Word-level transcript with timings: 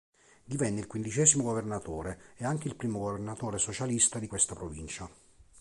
Divenne 0.43 0.79
il 0.79 0.87
quindicesimo 0.87 1.43
governatore 1.43 2.33
e 2.37 2.43
anche 2.43 2.67
il 2.67 2.75
primo 2.75 2.97
governatore 2.97 3.59
"socialista" 3.59 4.17
di 4.17 4.25
questa 4.25 4.55
provincia. 4.55 5.07